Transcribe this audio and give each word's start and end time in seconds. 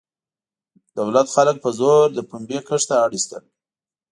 دولت 0.97 1.27
خلک 1.35 1.55
په 1.63 1.69
زور 1.79 2.05
د 2.13 2.19
پنبې 2.29 2.59
کښت 2.67 2.85
ته 2.89 2.95
اړ 3.03 3.09
ایستل. 3.15 3.43